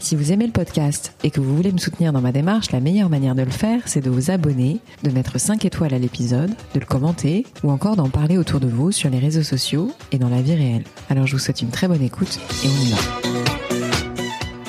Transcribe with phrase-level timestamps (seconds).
[0.00, 2.80] Si vous aimez le podcast et que vous voulez me soutenir dans ma démarche, la
[2.80, 6.50] meilleure manière de le faire, c'est de vous abonner, de mettre 5 étoiles à l'épisode,
[6.74, 10.18] de le commenter ou encore d'en parler autour de vous sur les réseaux sociaux et
[10.18, 10.84] dans la vie réelle.
[11.10, 12.98] Alors je vous souhaite une très bonne écoute et on y va.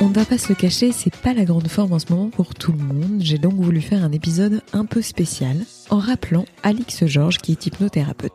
[0.02, 2.30] On ne va pas se le cacher, c'est pas la grande forme en ce moment
[2.30, 3.20] pour tout le monde.
[3.20, 5.58] J'ai donc voulu faire un épisode un peu spécial
[5.90, 8.34] en rappelant Alix Georges qui est hypnothérapeute.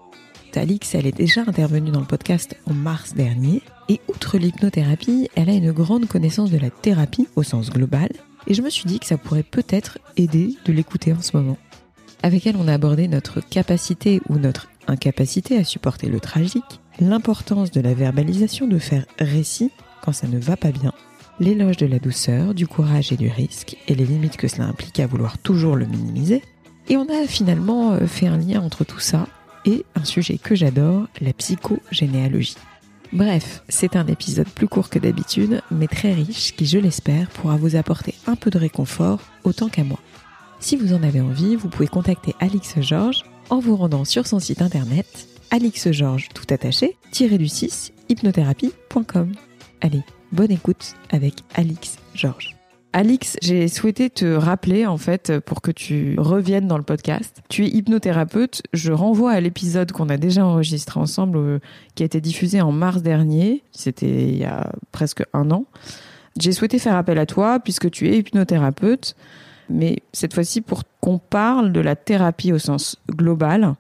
[0.57, 3.63] Alix, elle est déjà intervenue dans le podcast en mars dernier.
[3.89, 8.09] Et outre l'hypnothérapie, elle a une grande connaissance de la thérapie au sens global.
[8.47, 11.59] Et je me suis dit que ça pourrait peut-être aider de l'écouter en ce moment.
[12.23, 17.71] Avec elle, on a abordé notre capacité ou notre incapacité à supporter le tragique, l'importance
[17.71, 19.71] de la verbalisation de faire récit
[20.03, 20.93] quand ça ne va pas bien,
[21.41, 25.01] l'éloge de la douceur, du courage et du risque, et les limites que cela implique
[25.01, 26.43] à vouloir toujours le minimiser.
[26.89, 29.27] Et on a finalement euh, fait un lien entre tout ça
[29.65, 32.57] et un sujet que j'adore, la psychogénéalogie.
[33.15, 37.57] Bref, c'est un épisode plus court que d'habitude, mais très riche qui, je l'espère, pourra
[37.57, 40.01] vous apporter un peu de réconfort autant qu'à moi.
[40.59, 44.41] Si vous en avez envie, vous pouvez contacter Alix Georges en vous rendant sur son
[44.41, 49.33] site internet alixgeorges tout attaché du 6 hypnothérapie.com.
[49.81, 52.57] Allez, bonne écoute avec Alix Georges.
[52.97, 57.43] Alix, j'ai souhaité te rappeler en fait pour que tu reviennes dans le podcast.
[57.49, 58.63] Tu es hypnothérapeute.
[58.73, 61.59] Je renvoie à l'épisode qu'on a déjà enregistré ensemble, euh,
[61.97, 63.65] qui a été diffusé en mars dernier.
[63.73, 65.65] C'était il y a presque un an.
[66.39, 69.17] J'ai souhaité faire appel à toi puisque tu es hypnothérapeute,
[69.69, 73.75] mais cette fois-ci pour qu'on parle de la thérapie au sens global,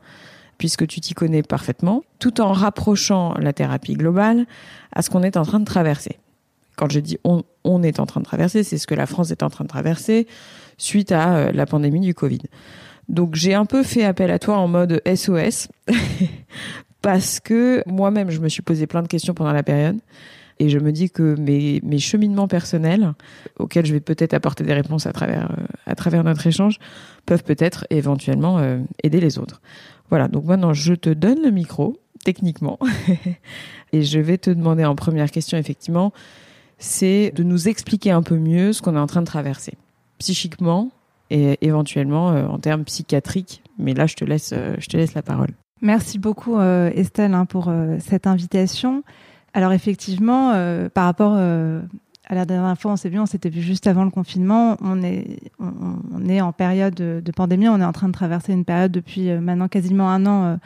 [0.58, 4.44] puisque tu t'y connais parfaitement, tout en rapprochant la thérapie globale
[4.90, 6.18] à ce qu'on est en train de traverser
[6.76, 9.30] quand je dis on, on est en train de traverser, c'est ce que la France
[9.30, 10.26] est en train de traverser
[10.78, 12.40] suite à euh, la pandémie du Covid.
[13.08, 15.68] Donc j'ai un peu fait appel à toi en mode SOS
[17.02, 19.98] parce que moi-même je me suis posé plein de questions pendant la période
[20.58, 23.12] et je me dis que mes, mes cheminements personnels
[23.58, 26.78] auxquels je vais peut-être apporter des réponses à travers euh, à travers notre échange
[27.26, 29.60] peuvent peut-être éventuellement euh, aider les autres.
[30.10, 32.78] Voilà, donc maintenant je te donne le micro techniquement
[33.92, 36.12] et je vais te demander en première question effectivement
[36.78, 39.74] c'est de nous expliquer un peu mieux ce qu'on est en train de traverser,
[40.18, 40.90] psychiquement
[41.30, 43.62] et éventuellement euh, en termes psychiatriques.
[43.78, 45.50] Mais là, je te laisse, euh, je te laisse la parole.
[45.80, 49.02] Merci beaucoup euh, Estelle hein, pour cette invitation.
[49.52, 50.52] Alors effectivement,
[50.94, 54.10] par rapport à la dernière fois, on s'est vu, on s'était vu juste avant le
[54.10, 54.76] confinement.
[54.80, 57.68] On est, on, est en période de, pandémie.
[57.68, 60.58] On est en train de traverser une période depuis maintenant quasiment un an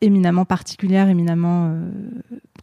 [0.00, 1.74] éminemment particulière, éminemment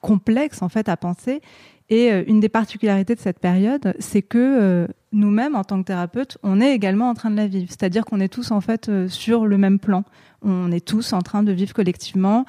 [0.02, 1.42] complexe en fait à penser.
[1.90, 5.88] Et euh, une des particularités de cette période, c'est que euh, nous-mêmes, en tant que
[5.88, 7.68] thérapeutes, on est également en train de la vivre.
[7.70, 10.04] C'est-à-dire qu'on est tous en fait euh, sur le même plan.
[10.42, 12.46] On est tous en train de vivre collectivement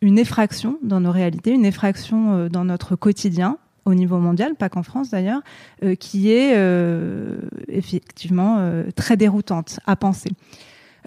[0.00, 4.82] une effraction dans nos réalités, une effraction dans notre quotidien au niveau mondial, pas qu'en
[4.82, 5.40] France d'ailleurs,
[5.98, 6.54] qui est
[7.68, 10.30] effectivement très déroutante à penser.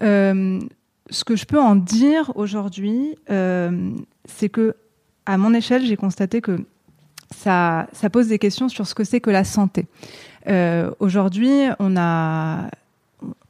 [0.00, 4.74] ce que je peux en dire aujourd'hui, c'est que
[5.26, 6.58] à mon échelle, j'ai constaté que
[7.34, 9.86] ça, pose des questions sur ce que c'est que la santé.
[10.48, 12.70] Euh, Aujourd'hui, on a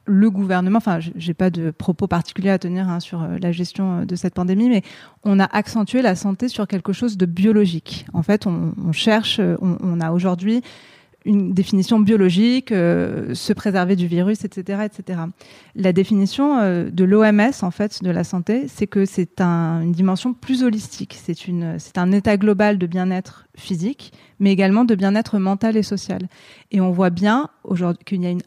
[0.05, 3.99] le gouvernement, enfin, j'ai pas de propos particuliers à tenir hein, sur euh, la gestion
[3.99, 4.81] euh, de cette pandémie, mais
[5.23, 8.07] on a accentué la santé sur quelque chose de biologique.
[8.13, 10.63] En fait, on, cherche, on a aujourd'hui
[11.25, 15.19] une définition biologique, euh, se préserver du virus, etc., etc.
[15.75, 19.91] La définition euh, de l'OMS en fait de la santé, c'est que c'est un, une
[19.91, 21.17] dimension plus holistique.
[21.21, 26.29] C'est un état global de bien-être physique, mais également de bien-être mental et social.
[26.71, 28.43] Et on voit bien aujourd'hui qu'il y a une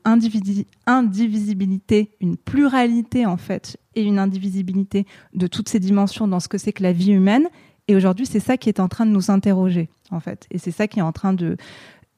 [0.87, 6.59] indivisibilité, une pluralité en fait, et une indivisibilité de toutes ces dimensions dans ce que
[6.59, 7.49] c'est que la vie humaine.
[7.89, 10.47] Et aujourd'hui, c'est ça qui est en train de nous interroger, en fait.
[10.51, 11.57] Et c'est ça qui est en train de,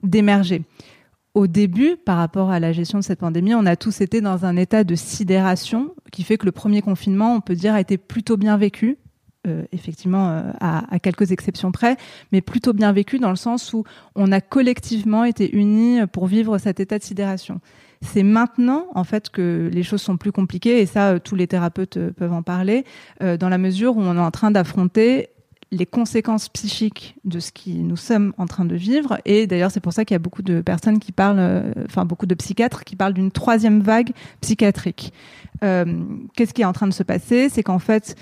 [0.05, 0.62] d'émerger.
[1.35, 4.45] Au début, par rapport à la gestion de cette pandémie, on a tous été dans
[4.45, 7.99] un état de sidération qui fait que le premier confinement, on peut dire, a été
[7.99, 8.99] plutôt bien vécu.
[9.47, 11.99] Euh, effectivement, euh, à, quelques exceptions près,
[12.33, 13.85] mais plutôt bien vécu dans le sens où
[14.15, 17.61] on a collectivement été unis pour vivre cet état de sidération.
[18.00, 21.47] C'est maintenant, en fait, que les choses sont plus compliquées, et ça, euh, tous les
[21.47, 22.85] thérapeutes peuvent en parler,
[23.21, 25.29] dans la mesure où on est en train d'affronter
[25.70, 29.19] les conséquences psychiques de ce que nous sommes en train de vivre.
[29.25, 32.05] Et d'ailleurs, c'est pour ça qu'il y a beaucoup de personnes qui parlent, euh, enfin
[32.05, 35.12] beaucoup de psychiatres qui parlent d'une troisième vague psychiatrique.
[35.62, 35.84] Euh,
[36.34, 37.49] Qu'est-ce qui est en train de se passer?
[37.49, 38.16] C'est qu'en fait,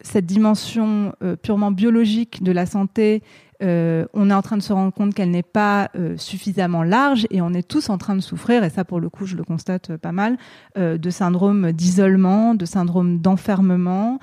[0.00, 1.12] cette dimension
[1.42, 3.22] purement biologique de la santé
[3.62, 7.26] euh, on est en train de se rendre compte qu'elle n'est pas euh, suffisamment large
[7.30, 9.42] et on est tous en train de souffrir, et ça pour le coup je le
[9.42, 10.36] constate pas mal,
[10.76, 14.18] euh, de syndrome d'isolement, de syndrome d'enfermement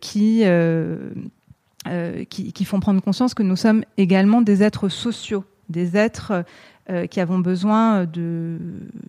[0.00, 0.42] qui,
[1.84, 6.44] qui, qui font prendre conscience que nous sommes également des êtres sociaux, des êtres
[6.90, 8.58] euh, qui avons besoin de,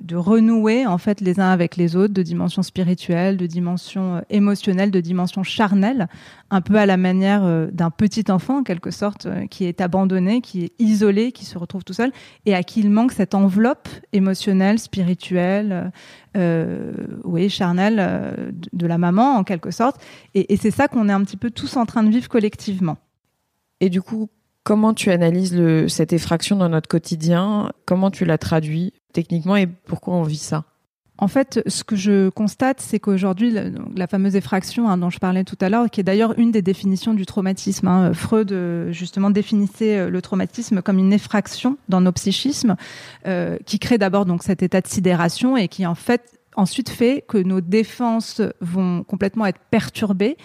[0.02, 4.22] de, renouer en fait les uns avec les autres, de dimension spirituelle, de dimension euh,
[4.30, 6.08] émotionnelle, de dimension charnelle,
[6.52, 10.42] un peu à la manière euh, d'un petit enfant en quelque sorte qui est abandonné,
[10.42, 12.12] qui est isolé, qui se retrouve tout seul
[12.46, 15.92] et à qui il manque cette enveloppe émotionnelle, spirituelle,
[16.38, 16.92] euh,
[17.24, 20.00] oui, charnelle de, la maman en quelque sorte.
[20.36, 22.98] Et, et c'est ça qu'on est un petit peu tous en train de vivre collectivement.
[23.80, 24.30] Et du coup,
[24.64, 27.72] Comment tu analyses cette effraction dans notre quotidien?
[27.86, 30.66] Comment tu la traduis techniquement et pourquoi on vit ça?
[31.22, 33.56] En fait, ce que je constate, c'est qu'aujourd'hui,
[33.96, 36.64] la, fameuse effraction hein, dont je parlais tout à l'heure, qui est d'ailleurs une des
[36.64, 42.02] définitions du traumatisme, hein, Freud euh, justement définissait euh, le traumatisme comme une effraction dans
[42.02, 42.76] nos psychismes,
[43.28, 47.24] euh, qui crée d'abord donc cet état de sidération et qui en fait ensuite fait
[47.28, 50.38] que nos défenses vont complètement être perturbées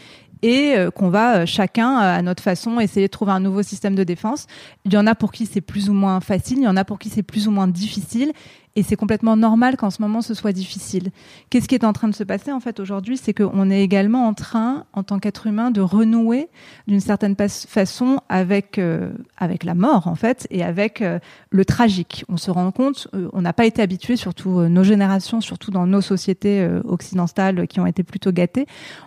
[0.42, 3.62] et euh, qu'on va euh, chacun euh, à notre façon essayer de trouver un nouveau
[3.62, 4.46] système de défense.
[4.84, 6.84] Il y en a pour qui c'est plus ou moins facile, il y en a
[6.84, 8.32] pour qui c'est plus ou moins difficile
[8.76, 11.10] et c'est complètement normal qu'en ce moment ce soit difficile.
[11.50, 14.28] Qu'est-ce qui est en train de se passer en fait aujourd'hui C'est qu'on est également
[14.28, 16.48] en train, en tant qu'être humain, de renouer
[16.86, 21.18] d'une certaine façon avec euh, avec la mort en fait et avec euh,
[21.50, 22.24] le tragique.
[22.28, 25.86] On se rend compte, euh, on n'a pas été habitué, surtout nos générations, surtout dans
[25.86, 28.66] nos sociétés occidentales qui ont été plutôt gâtées,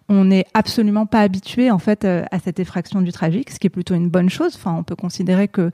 [0.10, 3.70] on n'est absolument pas habitué en fait à cette effraction du tragique, ce qui est
[3.70, 4.56] plutôt une bonne chose.
[4.56, 5.72] Enfin, on peut considérer que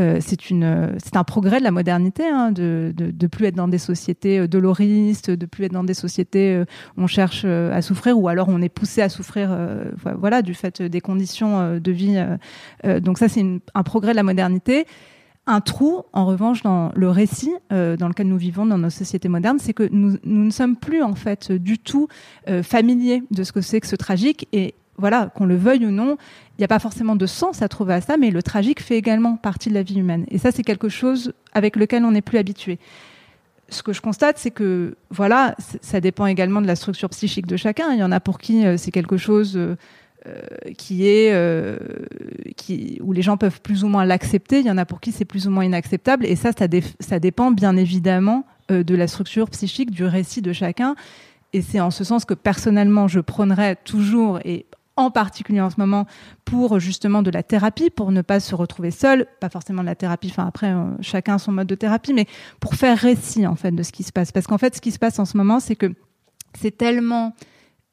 [0.00, 4.40] euh, c'est un progrès de la modernité, hein, de, de, plus être dans des sociétés
[4.40, 6.64] euh, doloristes, de plus être dans des sociétés euh,
[6.96, 9.56] où on cherche à souffrir, ou alors on est poussé à souffrir,
[10.18, 12.22] voilà, du fait des conditions de vie.
[13.00, 13.44] donc ça, c'est
[13.74, 14.86] un progrès de la modernité.
[15.46, 19.58] Un trou, en revanche, dans le récit dans lequel nous vivons dans nos sociétés modernes,
[19.60, 22.08] c'est que nous, nous, ne sommes plus en fait du tout
[22.62, 26.16] familiers de ce que c'est que ce tragique et voilà, qu'on le veuille ou non,
[26.56, 28.96] il n'y a pas forcément de sens à trouver à ça, mais le tragique fait
[28.96, 30.24] également partie de la vie humaine.
[30.28, 32.78] Et ça, c'est quelque chose avec lequel on n'est plus habitué.
[33.70, 37.56] Ce que je constate, c'est que, voilà, ça dépend également de la structure psychique de
[37.56, 37.92] chacun.
[37.92, 39.74] Il y en a pour qui euh, c'est quelque chose euh,
[40.26, 40.42] euh,
[40.78, 41.34] qui est,
[42.56, 44.60] qui, où les gens peuvent plus ou moins l'accepter.
[44.60, 46.24] Il y en a pour qui c'est plus ou moins inacceptable.
[46.24, 46.66] Et ça, ça,
[47.00, 50.94] ça dépend bien évidemment de la structure psychique, du récit de chacun.
[51.54, 55.76] Et c'est en ce sens que personnellement, je prônerais toujours, et en particulier en ce
[55.78, 56.06] moment
[56.44, 59.94] pour justement de la thérapie, pour ne pas se retrouver seul, pas forcément de la
[59.94, 62.26] thérapie, enfin après euh, chacun son mode de thérapie, mais
[62.60, 64.32] pour faire récit en fait de ce qui se passe.
[64.32, 65.92] Parce qu'en fait, ce qui se passe en ce moment, c'est que
[66.58, 67.34] c'est tellement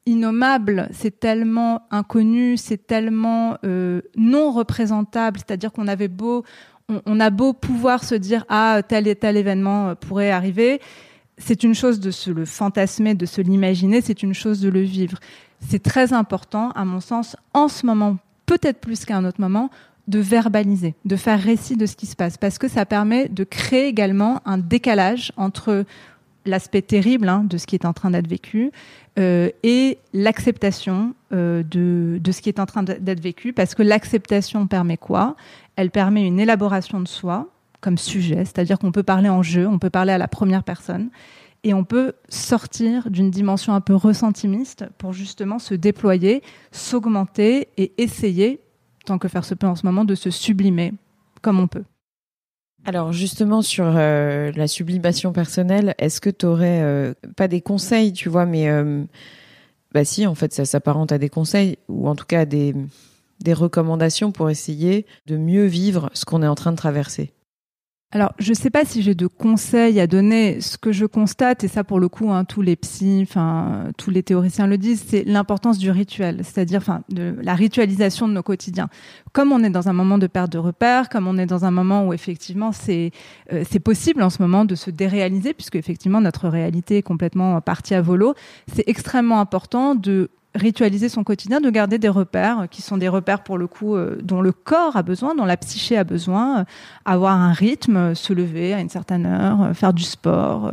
[0.06, 6.44] innommable, c'est tellement inconnu, c'est tellement euh, non représentable, c'est-à-dire qu'on avait beau,
[7.06, 10.80] on, a beau pouvoir se dire ah tel et tel événement euh, pourrait arriver,
[11.38, 14.80] c'est une chose de se le fantasmer, de se l'imaginer, c'est une chose de le
[14.80, 15.18] vivre
[15.68, 19.70] c'est très important, à mon sens, en ce moment, peut-être plus qu'à un autre moment,
[20.08, 23.44] de verbaliser, de faire récit de ce qui se passe, parce que ça permet de
[23.44, 25.84] créer également un décalage entre
[26.44, 28.72] l'aspect terrible hein, de ce qui est en train d'être vécu
[29.18, 33.82] euh, et l'acceptation euh, de, de ce qui est en train d'être vécu, parce que
[33.82, 35.36] l'acceptation permet quoi?
[35.76, 37.48] Elle permet une élaboration de soi
[37.80, 41.10] comme sujet, c'est-à-dire qu'on peut parler en jeu, on peut parler à la première personne,
[41.64, 46.42] et on peut sortir d'une dimension un peu ressentimiste pour justement se déployer,
[46.72, 48.60] s'augmenter et essayer,
[49.04, 50.92] tant que faire se peut en ce moment, de se sublimer
[51.40, 51.84] comme on peut.
[52.84, 58.12] Alors justement sur euh, la sublimation personnelle, est-ce que tu aurais euh, pas des conseils,
[58.12, 59.04] tu vois, mais euh,
[59.92, 62.74] bah si en fait ça s'apparente à des conseils ou en tout cas à des
[63.40, 67.32] des recommandations pour essayer de mieux vivre ce qu'on est en train de traverser?
[68.14, 70.60] Alors, je ne sais pas si j'ai de conseils à donner.
[70.60, 74.10] Ce que je constate, et ça pour le coup, hein, tous les psys, enfin tous
[74.10, 78.42] les théoriciens le disent, c'est l'importance du rituel, c'est-à-dire, enfin, de la ritualisation de nos
[78.42, 78.90] quotidiens.
[79.32, 81.70] Comme on est dans un moment de perte de repères, comme on est dans un
[81.70, 83.12] moment où effectivement c'est
[83.50, 87.62] euh, c'est possible en ce moment de se déréaliser, puisque effectivement notre réalité est complètement
[87.62, 88.34] partie à volo,
[88.74, 93.42] c'est extrêmement important de ritualiser son quotidien, de garder des repères qui sont des repères
[93.42, 96.64] pour le coup euh, dont le corps a besoin, dont la psyché a besoin, euh,
[97.04, 100.70] avoir un rythme, se lever à une certaine heure, euh, faire du sport,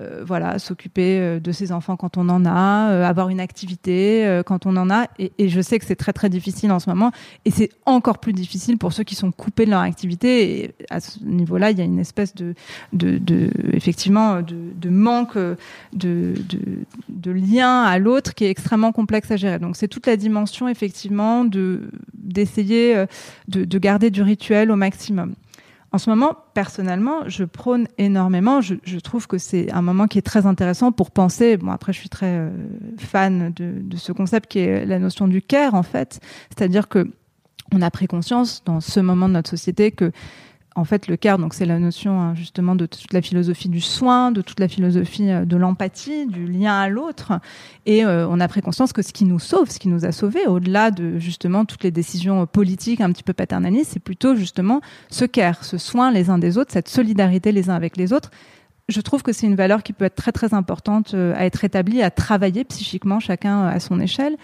[0.00, 4.42] euh, voilà, s'occuper euh, de ses enfants quand on en a, euh, avoir une activité
[4.46, 5.06] quand on en a.
[5.18, 7.10] Et, je sais que c'est très très difficile en ce moment,
[7.44, 10.62] et c'est encore plus difficile pour ceux qui sont coupés de leur activité.
[10.62, 12.54] Et à ce niveau-là, il y a une espèce de,
[12.92, 15.36] de, de effectivement, de, manque
[15.92, 16.34] de,
[17.08, 19.58] de, lien à l'autre qui est extrêmement complexe à gérer.
[19.58, 23.04] Donc c'est toute la dimension effectivement de d'essayer
[23.48, 25.34] de, de garder du rituel au maximum.
[25.90, 28.60] En ce moment, personnellement, je prône énormément.
[28.60, 31.56] Je, trouve que c'est un moment qui est très intéressant pour penser.
[31.56, 32.50] Bon, après, je suis très euh,
[32.98, 36.20] fan de, ce concept qui est la notion du care, en fait.
[36.50, 37.10] C'est-à-dire que
[37.72, 40.12] on a pris conscience dans ce moment de notre société que
[40.78, 43.80] en fait, le care, donc c'est la notion hein, justement de toute la philosophie du
[43.80, 47.32] soin, de toute la philosophie euh, de l'empathie, du lien à l'autre.
[47.84, 50.12] Et euh, on a pris conscience que ce qui nous sauve, ce qui nous a
[50.12, 54.80] sauvés, au-delà de justement toutes les décisions politiques un petit peu paternalistes, c'est plutôt justement
[55.10, 58.30] ce care, ce soin les uns des autres, cette solidarité les uns avec les autres.
[58.88, 61.64] Je trouve que c'est une valeur qui peut être très très importante euh, à être
[61.64, 64.36] établie, à travailler psychiquement chacun à son échelle.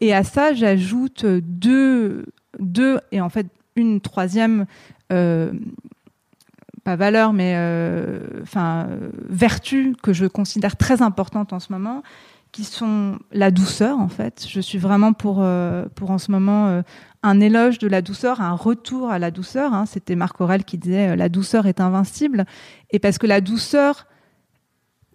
[0.00, 2.26] Et à ça, j'ajoute deux,
[2.60, 3.46] deux et en fait
[3.78, 4.64] une troisième euh,
[5.08, 8.88] pas valeur, mais euh, enfin
[9.28, 12.02] vertu que je considère très importante en ce moment,
[12.50, 14.46] qui sont la douceur en fait.
[14.48, 16.82] Je suis vraiment pour euh, pour en ce moment
[17.22, 19.74] un éloge de la douceur, un retour à la douceur.
[19.74, 19.84] Hein.
[19.86, 22.46] C'était Marc Aurel qui disait la douceur est invincible,
[22.90, 24.06] et parce que la douceur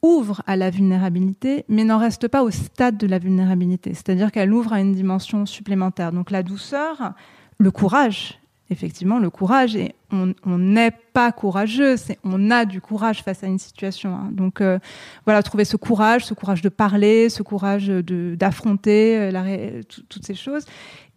[0.03, 3.93] ouvre à la vulnérabilité, mais n'en reste pas au stade de la vulnérabilité.
[3.93, 6.11] C'est-à-dire qu'elle ouvre à une dimension supplémentaire.
[6.11, 7.13] Donc la douceur,
[7.57, 8.39] le courage,
[8.73, 13.57] effectivement le courage et on n'est pas courageux, on a du courage face à une
[13.57, 14.13] situation.
[14.13, 14.29] Hein.
[14.31, 14.77] Donc euh,
[15.25, 20.65] voilà, trouver ce courage, ce courage de parler, ce courage d'affronter euh, toutes ces choses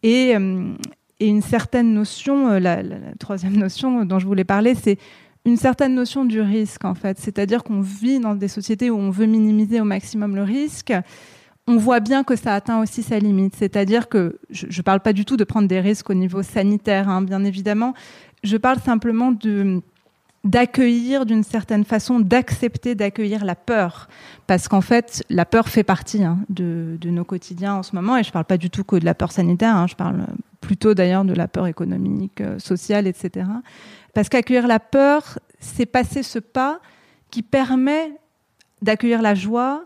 [0.03, 0.73] et, euh,
[1.19, 2.83] une certaine notion, la,
[3.19, 4.99] troisième notion dont je voulais parler, c'est
[5.47, 9.11] une certaine notion du risque en fait, c'est-à-dire qu'on vit dans des sociétés où on
[9.11, 10.93] veut minimiser au maximum le risque
[11.67, 13.57] on voit bien que ça atteint aussi sa limite.
[13.57, 17.09] C'est-à-dire que je ne parle pas du tout de prendre des risques au niveau sanitaire,
[17.09, 17.95] hein, bien évidemment.
[18.45, 19.33] Je parle simplement
[20.45, 24.09] d'accueillir d'une certaine façon, d'accepter d'accueillir la peur.
[24.47, 28.17] Parce qu'en fait, la peur fait partie hein, de, nos quotidiens en ce moment.
[28.17, 29.89] Et je ne parle pas du tout que de la peur sanitaire, hein.
[29.89, 30.25] je parle
[30.61, 33.47] plutôt d'ailleurs de la peur économique, euh, sociale, etc.
[34.15, 36.81] Parce qu'accueillir la peur, c'est passer ce pas
[37.31, 38.13] qui permet
[38.83, 39.85] d'accueillir la joie,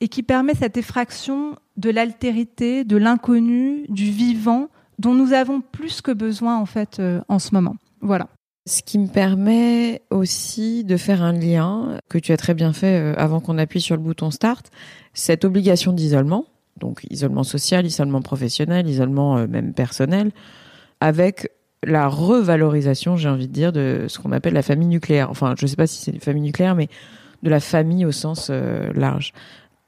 [0.00, 6.00] et qui permet cette effraction de l'altérité, de l'inconnu, du vivant dont nous avons plus
[6.00, 7.76] que besoin en fait euh, en ce moment.
[8.00, 8.28] Voilà.
[8.68, 13.00] Ce qui me permet aussi de faire un lien que tu as très bien fait
[13.00, 14.70] euh, avant qu'on appuie sur le bouton start,
[15.14, 20.32] cette obligation d'isolement, donc isolement social, isolement professionnel, isolement euh, même personnel,
[21.00, 21.50] avec
[21.84, 25.30] la revalorisation, j'ai envie de dire, de ce qu'on appelle la famille nucléaire.
[25.30, 26.88] Enfin, je ne sais pas si c'est une famille nucléaire, mais
[27.44, 29.32] de la famille au sens large.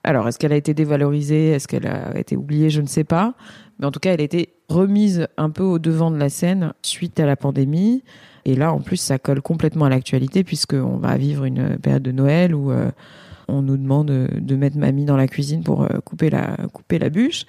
[0.03, 1.51] Alors, est-ce qu'elle a été dévalorisée?
[1.51, 2.71] Est-ce qu'elle a été oubliée?
[2.71, 3.35] Je ne sais pas.
[3.79, 6.73] Mais en tout cas, elle a été remise un peu au devant de la scène
[6.83, 8.03] suite à la pandémie.
[8.45, 12.13] Et là, en plus, ça colle complètement à l'actualité puisqu'on va vivre une période de
[12.13, 12.91] Noël où euh,
[13.49, 17.11] on nous demande de mettre mamie dans la cuisine pour euh, couper la couper la
[17.11, 17.45] bûche.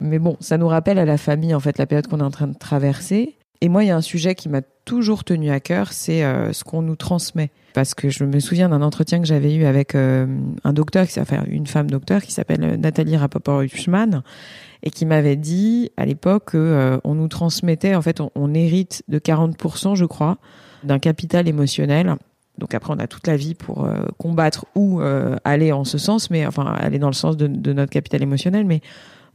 [0.00, 2.30] Mais bon, ça nous rappelle à la famille en fait la période qu'on est en
[2.30, 3.36] train de traverser.
[3.60, 6.52] Et moi, il y a un sujet qui m'a toujours tenu à cœur, c'est euh,
[6.52, 7.50] ce qu'on nous transmet.
[7.74, 10.26] Parce que je me souviens d'un entretien que j'avais eu avec euh,
[10.64, 14.22] un docteur, enfin une femme docteur qui s'appelle euh, Nathalie Rapoport-Huchman,
[14.82, 19.96] et qui m'avait dit à l'époque qu'on nous transmettait, en fait, on, hérite de 40%,
[19.96, 20.38] je crois,
[20.84, 22.14] d'un capital émotionnel.
[22.58, 25.00] Donc après, on a toute la vie pour combattre ou
[25.44, 28.64] aller en ce sens, mais enfin aller dans le sens de, de notre capital émotionnel,
[28.64, 28.80] mais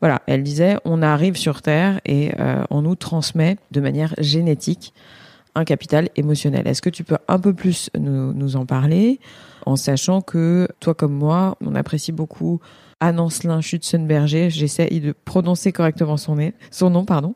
[0.01, 4.93] voilà, elle disait, on arrive sur Terre et euh, on nous transmet de manière génétique
[5.53, 6.67] un capital émotionnel.
[6.67, 9.19] Est-ce que tu peux un peu plus nous, en parler
[9.67, 12.59] en sachant que toi comme moi, on apprécie beaucoup
[12.99, 17.05] Anne-Ancelin Schutzenberger, j'essaie de prononcer correctement son, nom, son nom.
[17.05, 17.35] pardon.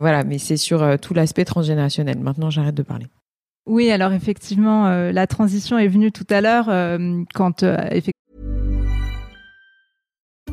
[0.00, 2.18] Voilà, mais c'est sur euh, tout l'aspect transgénérationnel.
[2.18, 3.06] Maintenant, j'arrête de parler.
[3.66, 6.66] Oui, alors effectivement, euh, la transition est venue tout à l'heure
[7.34, 7.62] quand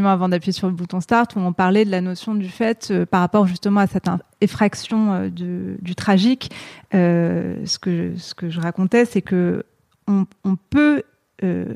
[0.00, 3.06] avant d'appuyer sur le bouton start, où on parlait de la notion du fait, euh,
[3.06, 4.08] par rapport justement à cette
[4.40, 6.50] effraction euh, du tragique,
[6.94, 9.64] euh, ce, que, je racontais, c'est que
[10.08, 10.26] on,
[10.70, 11.02] peut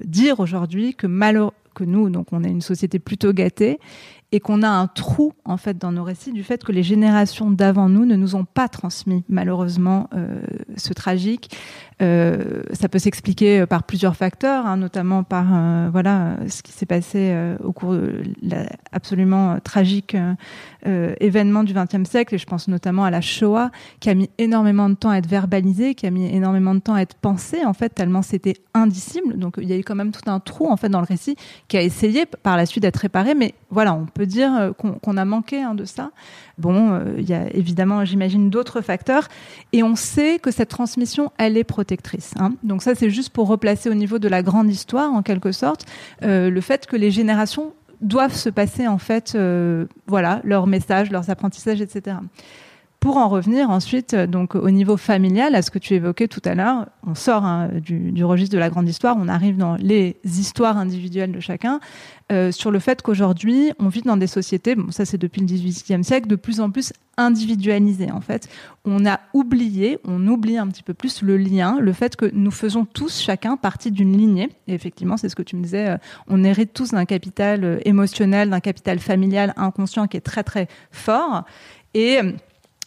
[0.05, 3.79] dire aujourd'hui que malheureusement que nous, donc on est une société plutôt gâtée,
[4.33, 7.51] et qu'on a un trou en fait dans nos récits du fait que les générations
[7.51, 10.09] d'avant nous ne nous ont pas transmis malheureusement
[10.77, 11.55] ce tragique.
[12.03, 16.85] Euh, ça peut s'expliquer par plusieurs facteurs, hein, notamment par euh, voilà ce qui s'est
[16.85, 20.15] passé euh, au cours de l'absolument tragique
[20.87, 22.35] euh, événement du XXe siècle.
[22.35, 25.29] Et je pense notamment à la Shoah, qui a mis énormément de temps à être
[25.29, 29.39] verbalisée, qui a mis énormément de temps à être pensée en fait tellement c'était indicible.
[29.39, 31.37] Donc il y a eu quand même tout un trou en fait dans le récit
[31.69, 35.19] qui a essayé par la suite d'être réparé, mais voilà, on peut dire qu'on qu
[35.19, 36.11] a manqué hein, de ça.
[36.59, 39.29] Bon, euh, il y a évidemment, j'imagine, d'autres facteurs.
[39.73, 41.65] Et on sait que cette transmission, elle est
[42.39, 42.53] Hein.
[42.63, 45.87] Donc ça, c'est juste pour replacer au niveau de la grande histoire, en quelque sorte,
[46.23, 51.11] euh, le fait que les générations doivent se passer, en fait, euh, voilà, leurs messages,
[51.11, 52.17] leurs apprentissages, etc.
[53.07, 56.57] Pour en revenir ensuite, donc au niveau familial, à ce que tu évoquais tout à
[56.57, 60.77] l'heure, on sort hein, du, registre de la grande histoire, on arrive dans les histoires
[60.77, 61.79] individuelles de chacun,
[62.33, 65.47] euh, sur le fait qu'aujourd'hui, on vit dans des sociétés, bon, ça c'est depuis le
[65.47, 68.49] XVIIIe siècle, de plus en plus individualisées en fait.
[68.85, 72.51] On a oublié, on oublie un petit peu plus le lien, le fait que nous
[72.51, 74.49] faisons tous chacun partie d'une lignée.
[74.67, 75.97] Et effectivement, c'est ce que tu me disais, euh,
[76.27, 80.67] on hérite tous d'un capital euh, émotionnel, d'un capital familial inconscient qui est très très
[80.91, 81.45] fort.
[81.95, 82.19] Et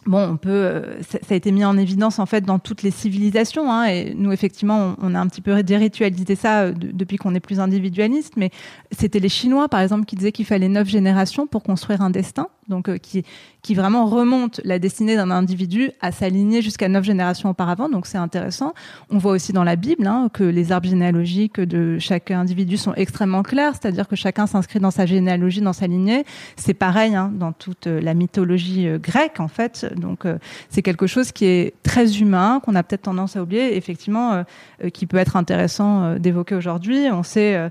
[0.09, 2.89] Bon, on peut, euh, ça a été mis en évidence en fait dans toutes les
[2.89, 3.71] civilisations.
[3.71, 7.39] Hein, et nous, effectivement, on, a un petit peu déritualisé ça euh, depuis qu'on est
[7.39, 8.33] plus individualiste.
[8.35, 8.49] Mais
[8.91, 12.47] c'était les Chinois, par exemple, qui disaient qu'il fallait neuf générations pour construire un destin.
[12.69, 13.23] Donc, euh, qui,
[13.61, 17.87] qui vraiment remonte la destinée d'un individu à s'aligner jusqu'à neuf générations auparavant.
[17.87, 18.73] Donc, c'est intéressant.
[19.11, 22.95] On voit aussi dans la Bible hein, que les arbres généalogiques de chaque individu sont
[22.95, 26.25] extrêmement clairs, c'est-à-dire que chacun s'inscrit dans sa généalogie, dans sa lignée.
[26.57, 30.37] C'est pareil hein, dans toute la mythologie grecque, en fait donc euh,
[30.69, 34.43] c'est quelque chose qui est très humain, qu'on a peut-être tendance à oublier, effectivement, euh,
[34.83, 37.07] euh, qui peut être intéressant d'évoquer aujourd'hui.
[37.11, 37.69] On sait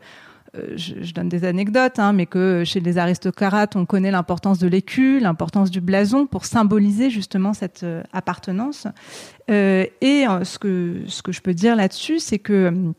[0.54, 5.20] je, donne des anecdotes, hein, mais que chez les aristocrates, on connaît l'importance de l'écu,
[5.20, 8.86] l'importance du blason pour symboliser justement cette appartenance.
[9.48, 12.92] Et ce que ce que je peux dire là-dessus, c'est que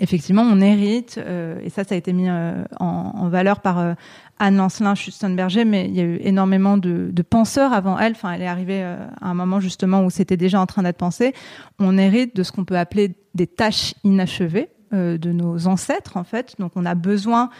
[0.00, 3.94] effectivement, on hérite, euh, et ça, ça a été mis euh, en, valeur par euh,
[4.38, 8.12] Anne Lancelin Schustenberger, mais il y a eu énormément de, de penseurs avant elle.
[8.12, 11.34] Enfin, elle est arrivée à un moment justement où c'était déjà en train d'être pensé.
[11.78, 16.54] On hérite de ce qu'on peut appeler des tâches inachevées de nos ancêtres, en fait.
[16.58, 17.50] Donc, on a besoin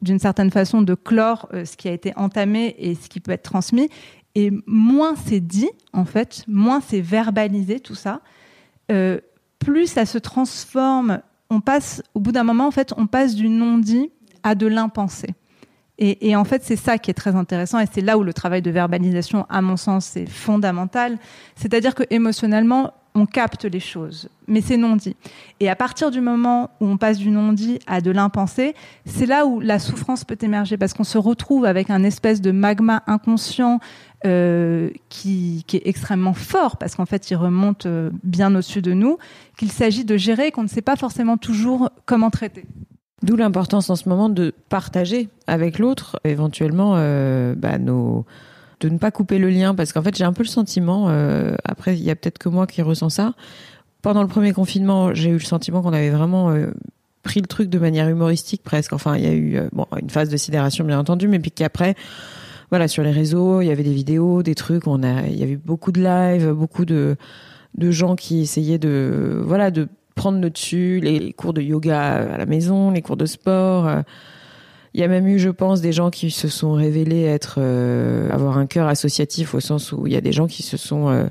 [0.00, 3.42] d'une certaine façon de clore ce qui a été entamé et ce qui peut être
[3.42, 3.90] transmis.
[4.34, 8.22] Et moins c'est dit, en fait, moins c'est verbalisé tout ça,
[9.58, 13.48] plus ça se transforme on passe, au bout d'un moment, en fait, on passe du
[13.48, 14.10] non-dit
[14.42, 15.28] à de l'impensé.
[16.00, 18.62] Et, en fait, c'est ça qui est très intéressant et c'est là où le travail
[18.62, 21.18] de verbalisation, à mon sens, est fondamental.
[21.56, 25.16] C'est-à-dire que émotionnellement, on capte les choses, mais c'est non dit.
[25.58, 29.26] Et à partir du moment où on passe du non dit à de l'impensé, c'est
[29.26, 33.02] là où la souffrance peut émerger parce qu'on se retrouve avec un espèce de magma
[33.08, 33.80] inconscient
[34.26, 39.16] euh, qui, est extrêmement fort parce qu'en fait il remonte euh, bien au-dessus de nous,
[39.56, 42.64] qu'il s'agit de gérer et qu'on ne sait pas forcément toujours comment traiter.
[43.22, 48.26] D'où l'importance en ce moment de partager avec l'autre éventuellement euh, bah, nos
[48.80, 51.06] de ne pas couper le lien parce qu'en fait j'ai un peu le sentiment
[51.64, 53.34] après il y a peut-être que moi qui ressens ça
[54.02, 56.52] pendant le premier confinement j'ai eu le sentiment qu'on avait vraiment
[57.22, 60.28] pris le truc de manière humoristique presque enfin il y a eu bon une phase
[60.28, 61.96] de sidération bien entendu mais puis qu'après
[62.70, 65.42] voilà, sur les réseaux, il y avait des vidéos, des trucs, on a, il y
[65.42, 67.16] avait beaucoup de lives, beaucoup de,
[67.76, 72.38] de gens qui essayaient de, voilà, de prendre le dessus, les cours de yoga à
[72.38, 74.02] la maison, les cours de sport.
[74.94, 78.30] Il y a même eu, je pense, des gens qui se sont révélés être, euh,
[78.30, 81.08] avoir un cœur associatif au sens où il y a des gens qui se sont
[81.08, 81.26] euh,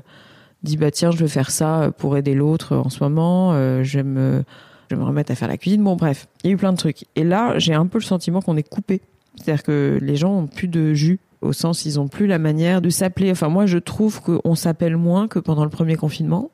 [0.62, 4.00] dit, bah tiens, je veux faire ça pour aider l'autre en ce moment, euh, je
[4.00, 4.42] me,
[4.90, 5.82] je me remettre à faire la cuisine.
[5.82, 7.04] Bon, bref, il y a eu plein de trucs.
[7.14, 9.02] Et là, j'ai un peu le sentiment qu'on est coupé.
[9.36, 12.80] C'est-à-dire que les gens ont plus de jus au sens ils ont plus la manière
[12.80, 13.30] de s'appeler.
[13.30, 16.50] Enfin moi je trouve qu'on s'appelle moins que pendant le premier confinement.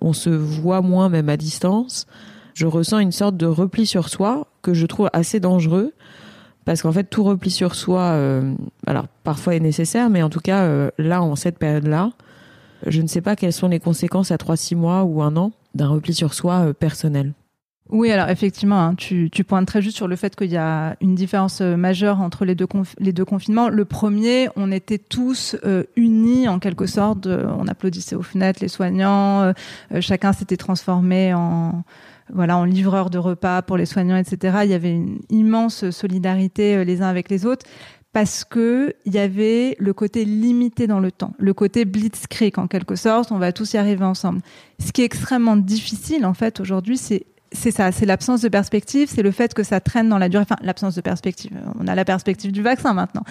[0.00, 2.06] On se voit moins même à distance.
[2.54, 5.92] Je ressens une sorte de repli sur soi que je trouve assez dangereux
[6.64, 8.52] parce qu'en fait tout repli sur soi, euh,
[8.86, 12.10] alors parfois est nécessaire, mais en tout cas euh, là en cette période-là,
[12.86, 15.52] je ne sais pas quelles sont les conséquences à trois six mois ou un an
[15.74, 17.32] d'un repli sur soi euh, personnel.
[17.88, 20.96] Oui, alors effectivement, hein, tu, tu, pointes très juste sur le fait qu'il y a
[21.00, 22.66] une différence euh, majeure entre les deux,
[22.98, 23.68] les deux confinements.
[23.68, 27.26] Le premier, on était tous euh, unis en quelque sorte.
[27.26, 29.52] Euh, on applaudissait aux fenêtres les soignants.
[30.00, 31.84] Chacun s'était transformé en
[32.32, 34.58] voilà en livreur de repas pour les soignants, etc.
[34.64, 37.64] Il y avait une immense solidarité les uns avec les autres
[38.12, 42.66] parce que il y avait le côté limité dans le temps, le côté blitzkrieg en
[42.66, 43.30] quelque sorte.
[43.30, 44.40] On va tous y arriver ensemble.
[44.80, 49.08] Ce qui est extrêmement difficile en fait aujourd'hui, c'est c'est ça, c'est l'absence de perspective,
[49.10, 50.42] c'est le fait que ça traîne dans la durée.
[50.42, 51.52] Enfin, l'absence de perspective.
[51.78, 53.22] On a la perspective du vaccin maintenant,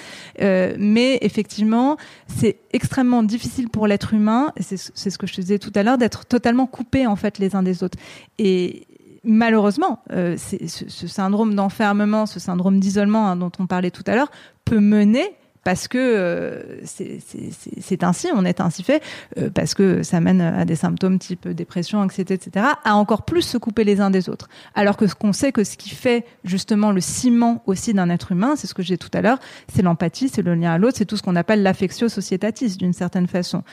[0.41, 1.97] euh, mais effectivement,
[2.27, 4.51] c'est extrêmement difficile pour l'être humain.
[4.59, 7.55] C'est ce que je te disais tout à l'heure, d'être totalement coupé en fait les
[7.55, 7.97] uns des autres.
[8.39, 8.87] Et
[9.23, 14.15] malheureusement, euh, ce, ce, syndrome d'enfermement, ce syndrome d'isolement hein, dont on parlait tout à
[14.15, 14.31] l'heure,
[14.63, 19.01] peut mener parce que euh, c'est ainsi, on est ainsi fait,
[19.39, 23.41] euh, parce que ça mène à des symptômes type dépression, anxiété, etc., à encore plus
[23.41, 24.47] se couper les uns des autres.
[24.75, 28.31] Alors que ce qu'on sait que ce qui fait justement le ciment aussi d'un être
[28.31, 29.39] humain, c'est ce que j'ai tout à l'heure,
[29.73, 32.93] c'est l'empathie, c'est le lien à l'autre, c'est tout ce qu'on appelle l'affectio societatis d'une
[32.93, 33.63] certaine façon.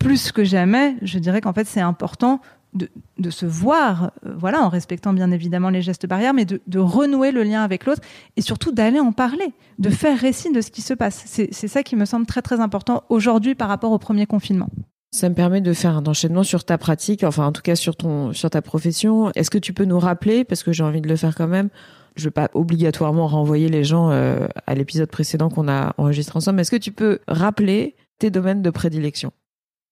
[0.00, 2.40] Plus que jamais, je dirais qu'en fait c'est important
[2.76, 7.32] de, se voir, euh, voilà, en respectant bien évidemment les gestes barrières, mais de, renouer
[7.32, 8.02] le lien avec l'autre
[8.36, 11.24] et surtout d'aller en parler, de faire récit de ce qui se passe.
[11.26, 14.68] C'est ça qui me semble très très important aujourd'hui par rapport au premier confinement.
[15.12, 17.96] Ça me permet de faire un enchaînement sur ta pratique, enfin en tout cas sur
[17.96, 19.30] ton sur ta profession.
[19.34, 21.70] Est-ce que tu peux nous rappeler, parce que j'ai envie de le faire quand même,
[22.16, 26.56] je veux pas obligatoirement renvoyer les gens euh, à l'épisode précédent qu'on a enregistré ensemble,
[26.56, 29.32] mais est-ce que tu peux rappeler tes domaines de prédilection?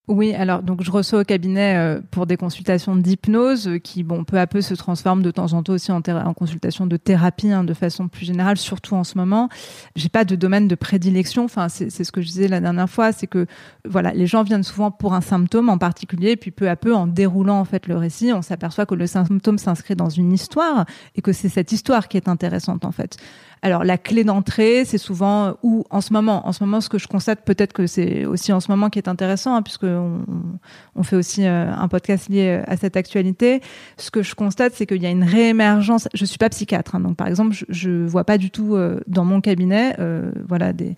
[0.07, 4.25] Oui, alors donc je reçois au cabinet euh, pour des consultations d'hypnose euh, qui, bon,
[4.25, 7.51] peu à peu se transforment de temps en temps aussi en, en consultation de thérapie
[7.51, 9.49] hein, de façon plus générale, surtout en ce moment.
[9.97, 11.45] J'ai pas de domaine de prédilection.
[11.45, 13.47] Enfin, c'est ce que je disais la dernière fois, c'est que
[13.89, 17.07] voilà, les gens viennent souvent pour un symptôme en particulier, puis peu à peu, en
[17.07, 20.85] déroulant en fait le récit, on s'aperçoit que le symptôme s'inscrit dans une histoire
[21.17, 23.17] et que c'est cette histoire qui est intéressante en fait.
[23.65, 26.47] Alors la clé d'entrée, c'est souvent ou en ce moment.
[26.47, 28.99] En ce moment, ce que je constate, peut-être que c'est aussi en ce moment qui
[28.99, 33.63] est intéressant, hein, puisque on, fait aussi euh, un podcast lié à cette actualité.
[33.97, 36.09] Ce que je constate, c'est qu'il y a une réémergence.
[36.13, 39.01] Je suis pas psychiatre, hein, donc par exemple, je, je vois pas du tout euh,
[39.07, 40.95] dans mon cabinet, euh, voilà, des,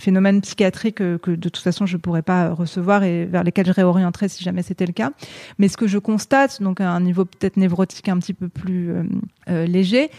[0.00, 4.28] phénomènes psychiatriques que de toute façon je pourrais pas recevoir et vers lesquels je réorienterais
[4.28, 5.10] si jamais c'était le cas.
[5.58, 8.94] Mais ce que je constate, donc à un niveau peut-être névrotique un petit peu plus
[9.48, 10.10] léger,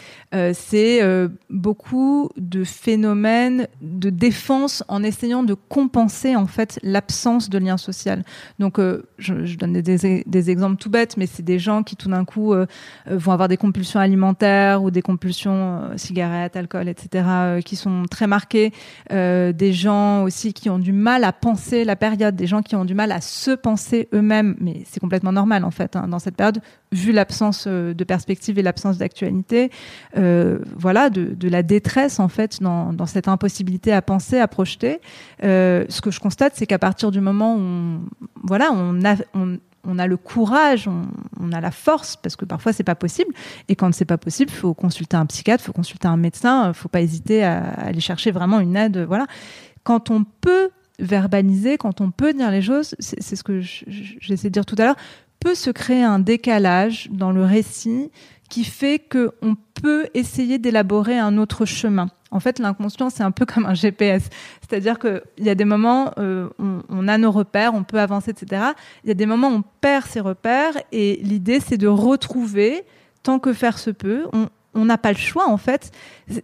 [0.74, 7.76] euh, beaucoup de phénomènes de défense en essayant de compenser en fait l'absence de lien
[7.76, 8.24] social.
[8.58, 12.24] Donc, euh, je, donne des, exemples tout bêtes, mais c'est des gens qui tout d'un
[12.24, 12.66] coup euh,
[13.06, 18.72] vont avoir des compulsions alimentaires ou des compulsions cigarettes, alcool, etc., qui sont très marquées.
[19.10, 22.84] des gens aussi qui ont du mal à penser la période, des gens qui ont
[22.84, 26.36] du mal à se penser eux-mêmes, mais c'est complètement normal en fait hein, dans cette
[26.36, 26.60] période,
[26.92, 29.70] vu l'absence de perspective et l'absence d'actualité.
[30.76, 35.00] Voilà, de, la détresse en fait dans, cette impossibilité à penser, à projeter.
[35.42, 38.00] Euh, ce que je constate, c'est qu'à partir du moment où on,
[38.42, 39.04] voilà, on
[39.98, 43.34] a, le courage, on, a la force, parce que parfois c'est pas possible.
[43.68, 47.00] Et quand c'est pas possible, faut consulter un psychiatre, faut consulter un médecin, faut pas
[47.00, 48.98] hésiter à, aller chercher vraiment une aide.
[48.98, 49.26] Voilà.
[49.82, 54.52] Quand on peut verbaliser, quand on peut dire les choses, c'est ce que j'essaie de
[54.52, 54.96] dire tout à l'heure,
[55.40, 58.10] peut se créer un décalage dans le récit
[58.50, 62.08] qui fait qu'on peut essayer d'élaborer un autre chemin.
[62.32, 64.28] En fait, l'inconscient, c'est un peu comme un GPS.
[64.60, 68.32] C'est-à-dire qu'il y a des moments, euh, on, on, a nos repères, on peut avancer,
[68.32, 68.62] etc.
[69.04, 72.84] Il y a des moments on perd ses repères et l'idée, c'est de retrouver,
[73.22, 74.26] tant que faire se peut.
[74.74, 75.90] On n'a pas le choix, en fait.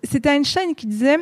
[0.03, 1.19] C'était Einstein qui disait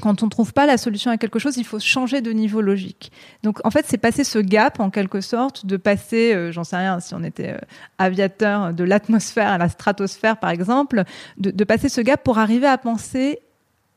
[0.00, 2.60] quand on ne trouve pas la solution à quelque chose, il faut changer de niveau
[2.60, 3.12] logique.
[3.42, 6.76] Donc en fait, c'est passer ce gap en quelque sorte, de passer, euh, j'en sais
[6.76, 7.58] rien, si on était euh,
[7.98, 11.04] aviateur de l'atmosphère à la stratosphère par exemple,
[11.38, 13.38] de, de passer ce gap pour arriver à penser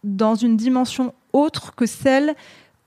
[0.03, 2.35] dans une dimension autre que celle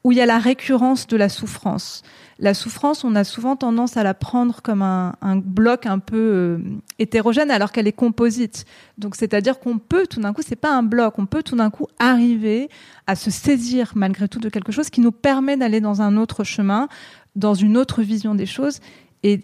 [0.04, 2.02] où il y a la récurrence de la souffrance.
[2.38, 6.58] La souffrance, on a souvent tendance à la prendre comme un, bloc un peu euh,
[6.98, 8.64] hétérogène alors qu'elle est composite.
[8.96, 11.68] Donc c'est-à-dire qu'on peut tout d'un coup, c'est pas un bloc, on peut tout d'un
[11.68, 12.70] coup arriver
[13.06, 16.42] à se saisir malgré tout de quelque chose qui nous permet d'aller dans un autre
[16.42, 16.88] chemin,
[17.36, 18.80] dans une autre vision des choses
[19.22, 19.42] et,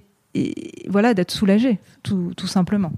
[0.88, 2.92] voilà d'être soulagé, tout, simplement.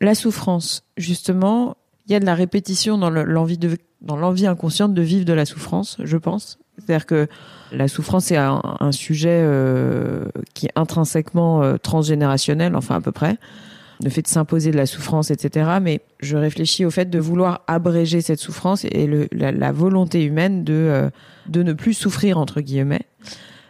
[0.00, 5.34] La souffrance, justement, il y a de la répétition dans l'envie inconsciente de vivre de
[5.34, 6.58] la souffrance, je pense.
[6.78, 7.28] C'est-à-dire que
[7.72, 13.38] la souffrance est un, sujet euh, qui est intrinsèquement euh, transgénérationnel, enfin à peu près.
[14.04, 15.78] Le fait de s'imposer de la souffrance, etc.
[15.80, 20.74] Mais je réfléchis au fait de vouloir abréger cette souffrance et la, volonté humaine de,
[20.74, 21.10] euh,
[21.48, 23.06] de ne plus souffrir, entre guillemets.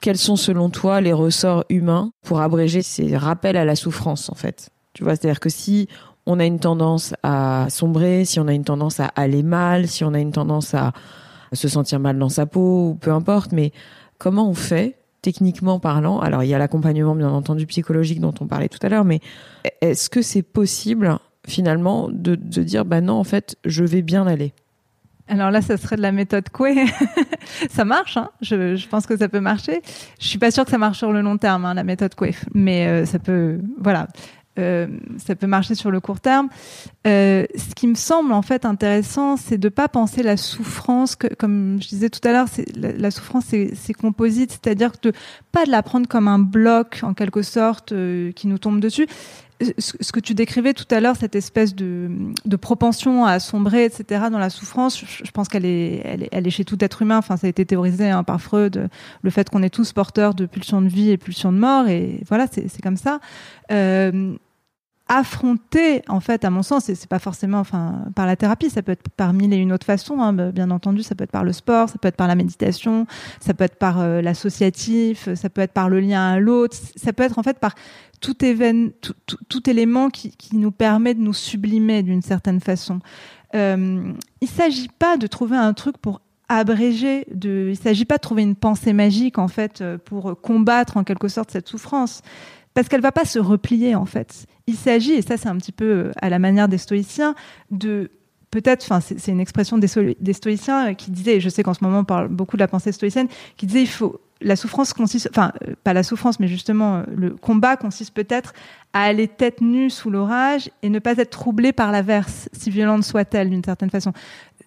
[0.01, 4.35] Quels sont selon toi les ressorts humains pour abréger ces rappels à la souffrance, en
[4.35, 4.71] fait?
[4.95, 5.89] Tu vois, c'est-à-dire que si
[6.27, 10.05] on a une tendance à sombrer, si on a une tendance à aller mal, si
[10.05, 10.93] on a une tendance à
[11.53, 13.73] se sentir mal dans sa peau, ou peu importe, mais
[14.19, 16.21] comment on fait techniquement parlant?
[16.21, 19.21] Alors il y a l'accompagnement bien entendu psychologique dont on parlait tout à l'heure, mais
[19.81, 24.53] est-ce que c'est possible finalement de, dire bah non en fait je vais bien aller?
[25.29, 26.87] Alors là, ça serait de la méthode Coué.
[27.69, 29.83] ça marche, hein je, je, pense que ça peut marcher.
[30.21, 32.33] Je suis pas sûre que ça marche sur le long terme, hein, la méthode Coué,
[32.55, 34.07] mais euh, ça peut, voilà.
[34.59, 34.87] Euh,
[35.19, 36.49] ça peut marcher sur le court terme.
[37.07, 41.79] Euh, ce qui me semble en fait intéressant, c'est de pas penser la souffrance, comme
[41.81, 45.13] je disais tout à l'heure, la, souffrance c'est composite, c'est-à-dire de
[45.53, 49.07] pas de la prendre comme un bloc en quelque sorte euh, qui nous tombe dessus.
[49.79, 52.11] Ce que tu décrivais tout à l'heure, cette espèce de,
[52.61, 57.17] propension à sombrer, etc., dans la souffrance, je, pense qu'elle est, chez tout être humain.
[57.17, 58.91] Enfin, ça a été théorisé hein, par Freud,
[59.23, 62.21] le fait qu'on est tous porteurs de pulsions de vie et pulsions de mort, et
[62.29, 63.19] voilà, c'est comme ça.
[65.09, 68.83] Affronter, en fait, à mon sens, et c'est pas forcément, enfin, par la thérapie, ça
[68.83, 71.45] peut être par mille et une autres façons, hein, bien entendu, ça peut être par
[71.45, 73.07] le sport, ça peut être par la méditation,
[73.39, 77.13] ça peut être par euh, l'associatif, ça peut être par le lien à l'autre, ça
[77.13, 77.75] peut être en fait par
[78.21, 79.15] tout, événement, tout,
[79.49, 82.99] tout, élément qui, qui, nous permet de nous sublimer d'une certaine façon.
[83.55, 88.23] Euh, il s'agit pas de trouver un truc pour abréger, de, il s'agit pas de
[88.23, 92.23] trouver une pensée magique en fait euh, pour combattre en quelque sorte cette souffrance
[92.77, 94.45] parce qu'elle va pas se replier en fait.
[94.67, 97.35] Il s'agit, et ça c'est un petit peu euh, à la manière des stoïciens,
[97.71, 98.11] de
[98.51, 102.05] peut-être, enfin c'est une expression des, stoïciens qui disait, je sais qu'en ce moment on
[102.05, 105.73] parle beaucoup de la pensée stoïcienne, qui disait il faut la souffrance consiste, enfin euh,
[105.85, 108.53] pas la souffrance, mais justement euh, le combat consiste peut-être
[108.93, 113.05] à aller tête nue sous l'orage et ne pas être troublé par l'averse, si violente
[113.05, 114.13] soit-elle d'une certaine façon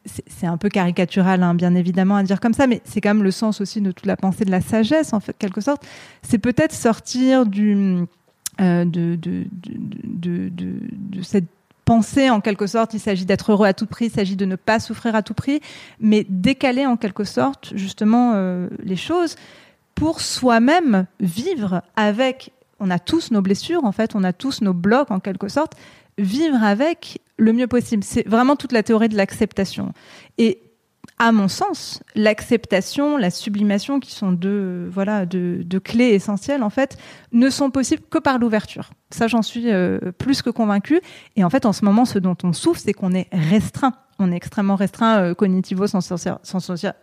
[0.05, 3.23] c'est un peu caricatural, hein, bien évidemment, à dire comme ça, mais c'est quand même
[3.23, 5.85] le sens aussi de toute la pensée de la sagesse, en fait, quelque sorte.
[6.21, 7.43] C'est peut-être sortir
[8.61, 9.45] euh, de,
[11.21, 11.45] cette
[11.85, 14.55] pensée, en quelque sorte, il s'agit d'être heureux à tout prix, il s'agit de ne
[14.55, 15.59] pas souffrir à tout prix,
[15.99, 19.35] mais décaler en quelque sorte, justement, euh, les choses
[19.95, 22.53] pour soi-même vivre avec.
[22.79, 25.73] On a tous nos blessures, en fait, on a tous nos blocs, en quelque sorte,
[26.19, 28.03] vivre avec le mieux possible.
[28.03, 29.93] C'est vraiment toute la théorie de l'acceptation.
[30.37, 30.61] Et
[31.17, 36.97] à mon sens, l'acceptation, la sublimation, qui sont deux, voilà, deux, clés essentielles, en fait,
[37.33, 38.91] ne sont possibles que par l'ouverture.
[39.11, 41.01] Ça, j'en suis euh, plus que convaincue.
[41.35, 44.31] Et en fait, en ce moment, ce dont on souffre, c'est qu'on est restreint on
[44.31, 45.33] est extrêmement restreint euh,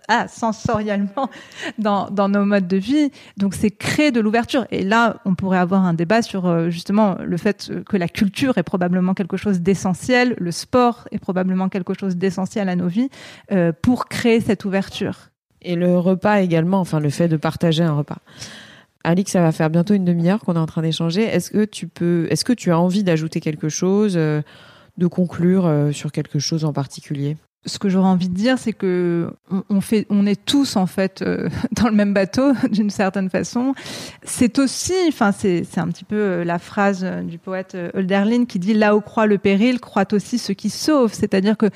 [0.08, 1.30] ah, sensorialement
[1.78, 3.10] dans, nos modes de vie.
[3.36, 4.66] Donc c'est créer de l'ouverture.
[4.70, 8.58] Et là, on pourrait avoir un débat sur euh, justement le fait que la culture
[8.58, 13.08] est probablement quelque chose d'essentiel, le sport est probablement quelque chose d'essentiel à nos vies
[13.50, 15.30] euh, pour créer cette ouverture.
[15.62, 18.18] Et le repas également, enfin le fait de partager un repas.
[19.06, 21.22] Alix, ça va faire bientôt une demi-heure qu'on est en train d'échanger.
[21.22, 24.18] Est-ce que tu peux, est-ce que tu as envie d'ajouter quelque chose
[24.98, 27.36] de conclure euh, sur quelque chose en particulier?
[27.64, 29.32] Ce que j'aurais envie de dire, c'est que
[29.68, 33.74] on, fait, on est tous en fait euh, dans le même bateau d'une certaine façon.
[34.22, 38.58] C'est aussi, enfin c'est, c'est un petit peu euh, la phrase du poète Hölderlin qui
[38.58, 41.12] dit là où croit le péril, croit aussi ce qui sauve.
[41.12, 41.66] C'est-à-dire que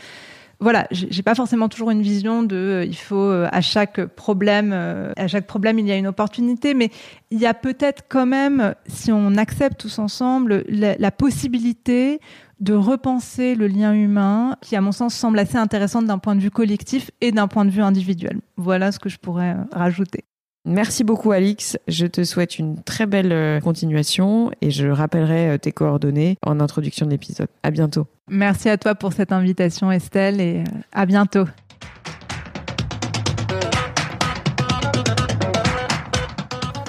[0.60, 5.46] voilà, j'ai pas forcément toujours une vision de il faut à chaque problème à chaque
[5.46, 6.90] problème il y a une opportunité, mais
[7.30, 12.20] il y a peut-être quand même si on accepte tous ensemble la, possibilité
[12.60, 16.40] de repenser le lien humain, qui à mon sens semble assez intéressante d'un point de
[16.40, 18.40] vue collectif et d'un point de vue individuel.
[18.56, 20.24] Voilà ce que je pourrais euh, rajouter.
[20.66, 25.58] Merci beaucoup Alix, je te souhaite une très belle euh, continuation et je rappellerai euh,
[25.58, 27.48] tes coordonnées en introduction de l'épisode.
[27.62, 28.06] À bientôt.
[28.28, 31.46] Merci à toi pour cette invitation Estelle et à bientôt.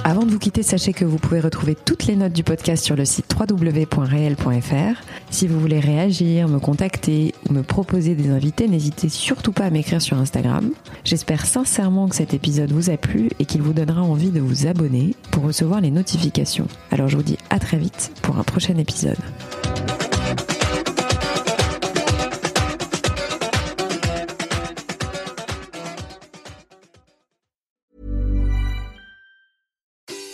[0.04, 2.98] Avant de vous quitter, sachez que vous pouvez retrouver toutes les notes du podcast sur
[2.98, 5.02] le site www.réel.fr.
[5.30, 10.02] Si vous voulez réagir, me contacter me proposer des invités, n'hésitez surtout pas à m'écrire
[10.02, 10.72] sur Instagram.
[11.04, 14.68] J'espère sincèrement que cet épisode vous a plu et qu'il vous donnera envie de vous
[14.68, 16.68] abonner pour recevoir les notifications.
[16.92, 19.18] Alors je vous dis à très vite pour un prochain épisode.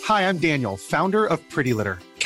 [0.08, 1.98] Hi, I'm Daniel, founder of Pretty Litter.